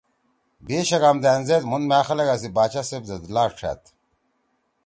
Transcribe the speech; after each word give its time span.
بھی 0.65 0.77
شگام 0.89 1.17
دأن 1.23 1.41
زید 1.47 1.63
مُھون 1.69 1.83
مھأ 1.89 1.99
خلگا 2.07 2.35
سی 2.41 2.49
باچا 2.55 2.81
صیب 2.89 3.03
زید 3.09 3.23
لات 3.33 3.51
ݜأد۔ 3.59 3.81